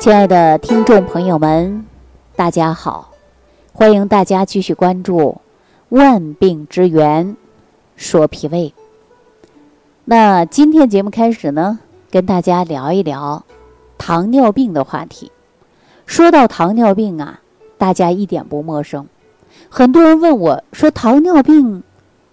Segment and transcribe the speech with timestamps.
[0.00, 1.84] 亲爱的听众朋友们，
[2.34, 3.10] 大家好！
[3.70, 5.18] 欢迎大家继续关注
[5.90, 7.36] 《万病之源
[7.96, 8.72] 说脾胃》。
[10.06, 13.44] 那今天节目开始呢，跟大家聊一聊
[13.98, 15.30] 糖尿病的话题。
[16.06, 17.40] 说到糖尿病啊，
[17.76, 19.06] 大家一点不陌生。
[19.68, 21.82] 很多人问我说：“糖尿病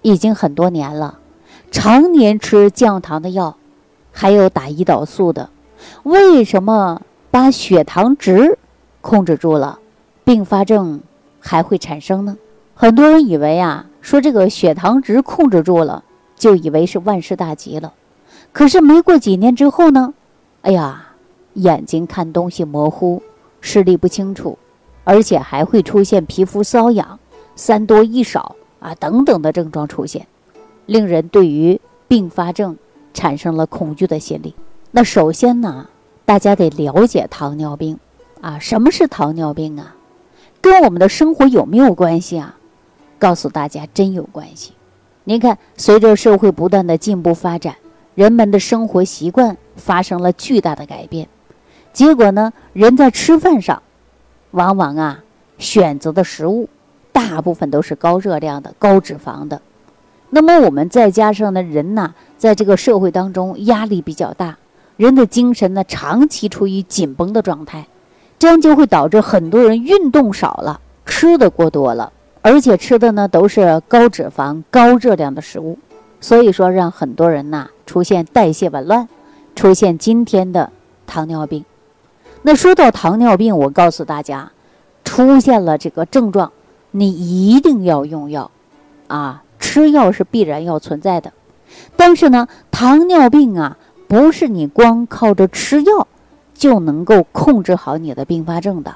[0.04, 1.20] 已经很多年了，
[1.70, 3.58] 常年吃降糖的药，
[4.14, 5.50] 还有打胰岛素的，
[6.04, 7.02] 为什么？”
[7.38, 8.58] 把血糖值
[9.00, 9.78] 控制住了，
[10.24, 11.02] 并发症
[11.40, 12.36] 还会产生呢？
[12.74, 16.04] 很多人以为啊，说这个血糖值控制住了，
[16.36, 17.94] 就以为是万事大吉了。
[18.52, 20.16] 可是没过几年之后呢，
[20.64, 21.10] 哎呀，
[21.54, 23.22] 眼睛看东西模糊，
[23.62, 24.58] 视力不清楚，
[25.04, 27.20] 而且还会出现皮肤瘙痒、
[27.56, 30.26] 三多一少啊等等的症状出现，
[30.88, 32.76] 令人对于并发症
[33.14, 34.56] 产生了恐惧的心理。
[34.90, 35.88] 那首先呢？
[36.28, 37.98] 大家得了解糖尿病，
[38.42, 39.96] 啊，什么是糖尿病啊？
[40.60, 42.58] 跟我们的生活有没有关系啊？
[43.18, 44.74] 告诉大家，真有关系。
[45.24, 47.78] 您看，随着社会不断的进步发展，
[48.14, 51.30] 人们的生活习惯发生了巨大的改变，
[51.94, 53.82] 结果呢，人在吃饭上，
[54.52, 55.24] 往往啊
[55.58, 56.68] 选择的食物
[57.14, 59.62] 大部分都是高热量的、高脂肪的。
[60.32, 64.58] 那么我们再加上呢，人呐，在这个社会当中压力比较大。
[64.98, 67.88] 人的精神呢，长期处于紧绷的状态，
[68.40, 72.12] 这样就会导致很多人运动少了，吃的过多了，
[72.42, 75.78] 而且吃的呢都是高脂肪、高热量的食物，
[76.20, 79.08] 所以说让很多人呐出现代谢紊乱，
[79.56, 80.72] 出现今天的
[81.06, 81.64] 糖尿病。
[82.42, 84.52] 那说到糖尿病，我告诉大家，
[85.04, 86.52] 出现了这个症状，
[86.90, 88.50] 你一定要用药，
[89.08, 91.34] 啊，吃药是必然要存在的，
[91.96, 93.78] 但是呢，糖尿病啊。
[94.08, 96.08] 不是你光靠着吃药
[96.54, 98.96] 就能够控制好你的并发症的。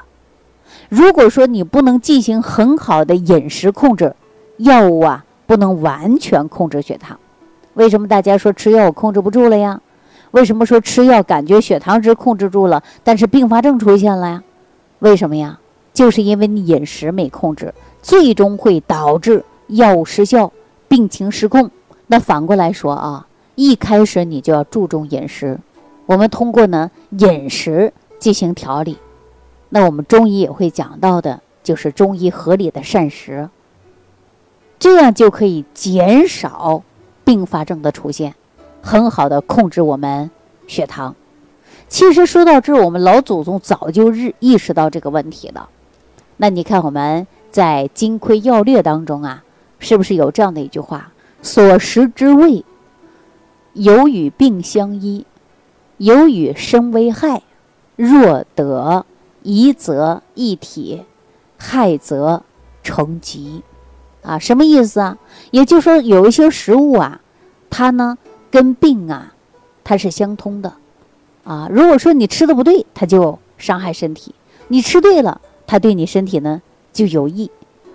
[0.88, 4.16] 如果说你不能进行很好的饮食控制，
[4.58, 7.20] 药物啊不能完全控制血糖。
[7.74, 9.82] 为什么大家说吃药我控制不住了呀？
[10.32, 14.44] 为什么说吃药感觉血糖值控制住了，但是并发症出现了呀？
[15.00, 15.60] 为什么呀？
[15.94, 20.54] 就是因为你饮食没控制，最终会导致药物失效，
[20.88, 21.70] 病情失控。
[22.08, 23.28] 那反过来说啊。
[23.64, 25.60] 一开始你就要注重饮食，
[26.08, 28.98] 我们通过呢饮食进行调理。
[29.70, 33.52] 那我们中医也会讲到的，就是中医合理的膳食，
[34.80, 36.82] 这样就可以减少
[37.24, 38.34] 并发症的出现，
[38.82, 40.32] 很好的控制我们
[40.66, 41.16] 血糖。
[41.88, 45.70] 其实说到这，我们老祖宗早就日意识到这个问题了。
[46.38, 49.44] 那你看我们在《金匮要略》当中啊，
[49.78, 51.14] 是不是有这样的一句话
[51.44, 52.66] ：“所食之味。”
[53.74, 55.26] 有与病相依，
[55.98, 57.42] 有与身危害。
[57.96, 59.06] 若得
[59.44, 61.04] 宜则一体，
[61.58, 62.44] 害则
[62.84, 63.62] 成疾。
[64.24, 65.18] 啊，什么意思啊？
[65.52, 67.22] 也就是说，有一些食物啊，
[67.70, 68.18] 它呢
[68.50, 69.34] 跟病啊，
[69.84, 70.74] 它是相通的。
[71.44, 74.32] 啊，如果说你吃的不对，它就伤害身体；
[74.68, 76.62] 你吃对了，它对你身体呢
[76.94, 77.50] 就有益。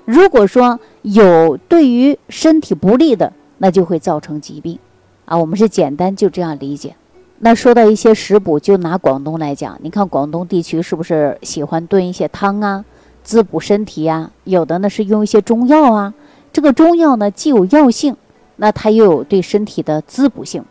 [0.05, 4.79] 如果说有对于身体不利的，那就会造成疾病。
[5.27, 6.97] 啊，我们是简单就这样理解。
[7.41, 12.85] 那说到一些食补，就拿广东来讲，你看广东地区是不是喜欢炖一些汤啊，
[13.23, 14.31] 滋补身体呀？
[14.45, 16.15] 有的呢是用一些中药啊。
[16.53, 18.17] 这个中药呢既有药性，
[18.57, 20.65] 那它又有对身体的滋补性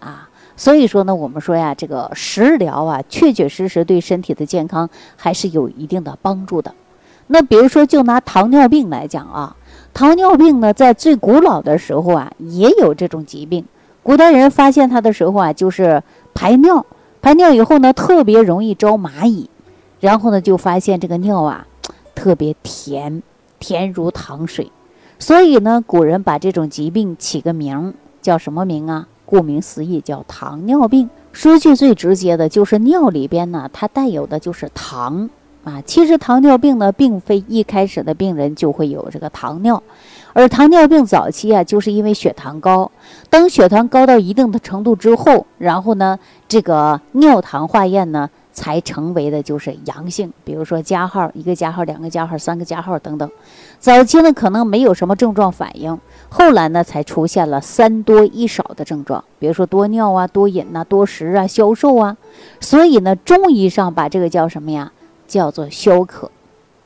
[0.00, 0.28] 啊。
[0.56, 6.74] 所以说呢，我们说呀，这个食疗啊，确确实实对身体的健康还是有一定的帮助的。
[7.28, 9.56] 那比如说，就拿糖尿病来讲啊，
[9.94, 13.64] 糖尿病呢，在最古老的时候啊，也有这种疾病。
[14.02, 16.02] 古代人发现它的时候啊，就是
[16.34, 16.84] 排尿，
[17.20, 19.48] 排尿以后呢，特别容易招蚂蚁，
[20.00, 21.66] 然后呢，就发现这个尿啊，
[22.14, 23.22] 特别甜，
[23.58, 24.72] 甜如糖水，
[25.18, 29.06] 所以呢，古人把这种疾病起个名叫什么名啊？
[29.26, 31.08] 顾名思义，叫糖尿病。
[31.32, 35.30] 说句最直接的，就是尿里边呢，它带有的就是糖
[35.64, 35.82] 啊。
[35.84, 39.82] 其实糖尿病呢，并非一开始的病人就会有这个糖尿。
[40.32, 42.90] 而糖尿病早期啊，就是因为血糖高，
[43.28, 50.32] 当血糖高到一定的程度之后，然后呢，这个尿糖化验呢，才成为的就是阳性。
[50.44, 53.28] 比如说加号，一个加号，两个加号，三个加号等等。
[53.80, 55.98] 早期呢，可能没有什么症状反应，
[56.28, 62.16] 后来呢，才出现了三多一少的症状，比如说多尿啊、多饮呐、多食啊、消瘦啊。
[62.60, 64.92] 所以呢，中医上把这个叫什么呀？
[65.30, 66.28] 叫做消渴，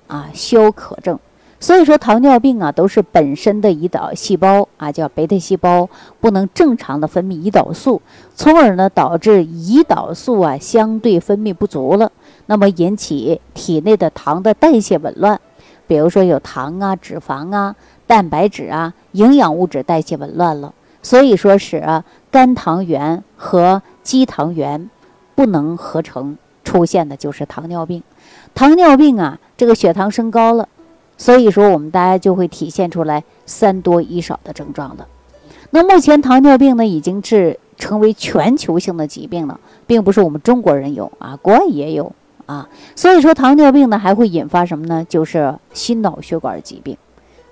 [0.06, 1.18] 啊，消渴症。
[1.60, 5.88] 所以说，糖尿病啊，都是本身的胰岛细胞啊，叫贝塔细胞
[6.20, 8.02] 不能正常的分泌胰岛素，
[8.34, 12.12] 从而呢导致胰岛素啊相对分泌不足了。
[12.46, 15.40] 那么引起体内的糖的代谢紊乱，
[15.86, 17.74] 比如说有糖啊、脂肪啊、
[18.06, 21.82] 蛋白质啊、营养物质代谢紊乱了，所以说使
[22.30, 24.90] 肝糖原和肌糖原
[25.34, 28.02] 不能合成，出现的就是糖尿病。
[28.54, 30.68] 糖尿病啊，这个血糖升高了，
[31.16, 35.06] 所以说我们大家就会体现出来三多一少的症状的。
[35.70, 42.12] 那目前糖尿病呢，已经是成为全球性的疾病了，并不是我们中国人有啊，国外也有
[42.46, 42.68] 啊。
[42.94, 45.04] 所以说糖尿病呢，还会引发什么呢？
[45.08, 46.96] 就是心脑血管疾病。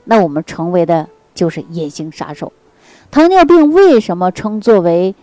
[0.05, 2.52] 那我们成为的就是隐形杀手。
[3.11, 5.14] 糖尿病为什么称作为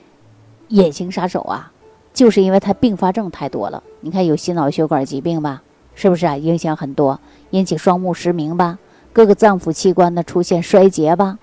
[0.68, 1.72] 隐形杀手啊？
[2.14, 3.84] 就是因为它并发症太多了。
[4.02, 5.62] 你看有心脑血管疾病吧，
[5.96, 6.38] 是不是啊？
[6.38, 7.20] 影响很多，
[7.52, 8.80] 引起双目失明吧，
[9.14, 11.38] 各个脏腑器官呢出现衰竭吧。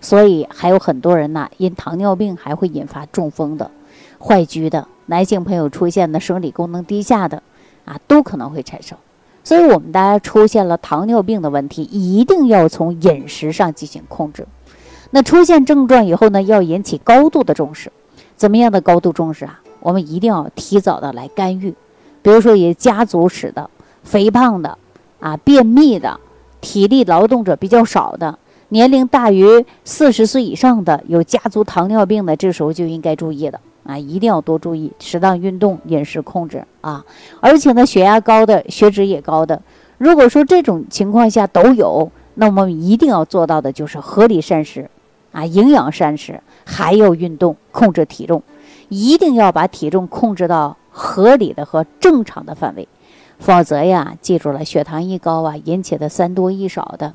[0.00, 3.70] 所以还有很多人呢，因糖尿病还会引发中风的、
[4.18, 7.42] 坏疽的，男性朋友出现的生理功能低下的，
[7.84, 8.98] 啊，都可能会产生。
[9.44, 14.46] 所以，我们大家出现了糖尿病的问题，一定要从饮食上进行控制。
[15.10, 17.92] 那出现症状以后呢，要引起高度的重视。
[18.36, 19.61] 怎么样的高度重视啊？
[19.82, 21.74] 我们一定要提早的来干预。
[22.22, 23.68] 比如说，有家族史的、
[24.02, 24.78] 肥胖的、
[25.20, 26.18] 啊便秘的、
[26.60, 28.38] 体力劳动者比较少的。
[28.68, 33.98] 年龄大于四十岁以上的有家族糖尿病的，这时候就应该注意了啊！
[33.98, 37.04] 一定要多注意，适当运动，饮食控制啊！
[37.40, 39.60] 而且呢，血压高的、血脂也高的，
[39.98, 44.88] 如果说这种情况下都有，那我们一定要做到的就是合理膳食
[45.32, 48.42] 啊，营养膳食，还要运动，控制体重，
[48.92, 52.86] 一定要把体重控制到合理的和正常的范围，
[53.38, 57.14] 否则呀，记住了，血糖一高啊，引起的三多一少的，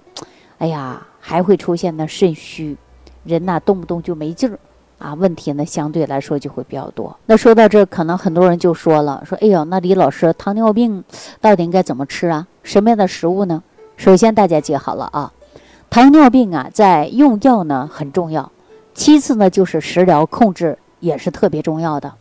[0.57, 1.05] 哎呀！
[1.19, 2.77] 还会出现呢肾虚，
[3.25, 4.57] 人呐动不动就没劲儿，
[4.97, 7.13] 啊，问题呢相对来说就会比较多。
[7.25, 11.03] 那说到这，可能很多人就说了，说哎呦，那李老师，糖尿病
[11.41, 12.47] 到底应该怎么吃啊？
[12.63, 13.61] 什么样的食物呢？
[13.97, 15.33] 首先大家记好了啊，
[15.89, 18.49] 糖尿病啊，在用药呢很重要，
[18.93, 22.13] 其次呢就是食疗控制也是特别重要的。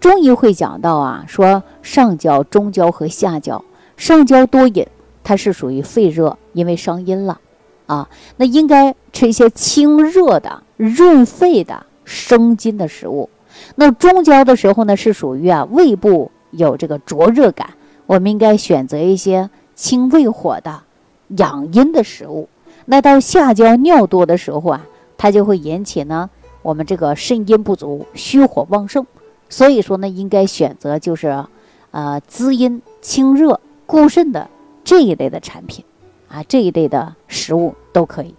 [0.00, 3.64] 中医会讲到啊，说上焦、中焦和下焦，
[3.96, 4.86] 上焦多饮，
[5.22, 7.40] 它是属于肺热，因为伤阴了。
[7.86, 13.28] 啊，那应该吃一些清热的、润肺的、生津的食物。
[13.76, 17.70] 那中焦的时候呢，是属于啊胃部有这个灼热感，
[18.06, 20.80] 我们应该选择一些清胃火的、
[21.28, 22.48] 养阴的食物。
[22.86, 24.86] 那到下焦尿多的时候啊，
[25.16, 26.30] 它就会引起呢
[26.64, 29.06] 我们这个肾阴不足、虚火旺盛。
[29.48, 31.44] 所以说呢，应该选择就是
[31.92, 34.48] 呃滋阴清热、固肾的
[34.82, 35.84] 这一类的产品。
[36.26, 38.34] 啊，这一类的食物都可以。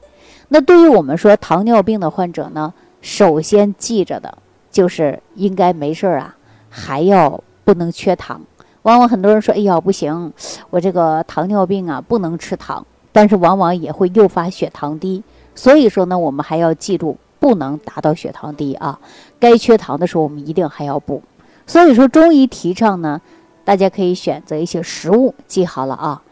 [0.49, 4.37] 那对于我们说糖尿病的患者呢，首先记着的
[4.69, 6.35] 就是应该没事儿啊，
[6.69, 8.41] 还要不能缺糖。
[8.81, 10.33] 往往很多人说，哎呀，不行，
[10.71, 15.23] 我这个糖尿病啊，不能吃糖，但是往往也会诱发血糖低。
[15.55, 17.15] 所以说呢，我们还要记住，
[17.45, 18.99] 不能达到血糖低啊。
[19.39, 21.21] 该缺糖的时候，我们一定还要补。
[21.67, 23.21] 所以说，中医提倡呢，
[23.63, 26.23] 大家可以选择一些食物，记好了啊，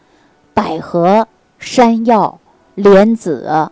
[0.52, 1.28] 百合。
[1.56, 2.40] 山药、
[2.74, 3.70] 莲子、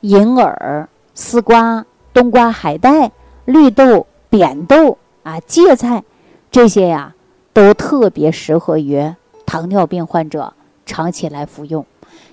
[0.00, 1.84] 银耳、丝瓜、
[2.14, 3.12] 冬瓜、海带、
[3.44, 6.02] 绿豆、扁豆啊、芥菜，
[6.50, 7.14] 这些呀
[7.52, 10.54] 都特别适合于糖尿病患者
[10.86, 11.84] 长期来服用，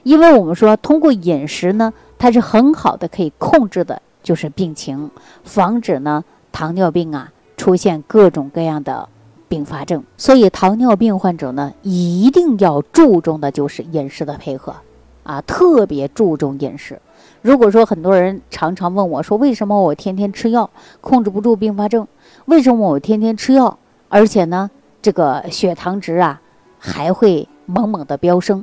[0.03, 5.09] 因为我们说通过饮食呢，它是很好的可以控制的，就是病情，
[5.45, 9.07] 防止呢糖尿病啊出现各种各样的
[9.47, 10.03] 并发症。
[10.17, 14.75] 所以糖尿病患者呢，一定要注重的就是饮食的配合。
[15.23, 16.99] 啊，特别注重饮食。
[17.41, 20.69] 如果说很多人常常问我说，为什么我天天吃药
[20.99, 22.05] 控制不住并发症？
[22.47, 23.79] 为什么我天天吃药，
[24.09, 24.69] 而且呢，
[25.01, 26.41] 这个血糖值啊
[26.77, 28.61] 还会猛猛的飙升？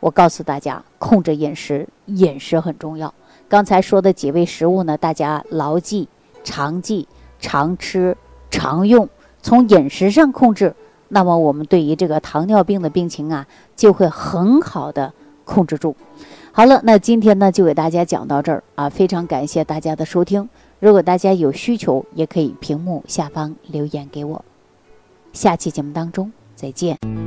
[0.00, 3.12] 我告诉大家，控制饮食，饮食很重要。
[3.48, 6.08] 刚才说的几味食物呢，大家牢记、
[6.44, 7.06] 常记、
[7.38, 8.16] 常吃、
[8.50, 9.08] 常用。
[9.42, 10.74] 从饮食上控制，
[11.08, 15.12] 那么我们对于这个糖尿病的病情啊，就会很好的。
[15.48, 15.94] 控制住，
[16.50, 20.48] 好了，那今天呢就给大家讲到这儿啊，非常感谢大家的收听。
[20.80, 24.44] 如果大家有需求，也可以屏幕下方留言给我。
[25.32, 27.25] 下期节目当中再见。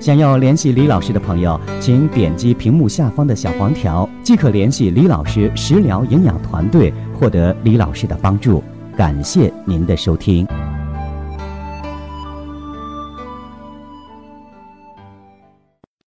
[0.00, 8.62] 想要联系李老师的朋友，请点击屏幕下方的小黄条，即可联系李老师食疗营养团队，获得李老师的帮助。
[8.96, 10.46] 感谢您的收听。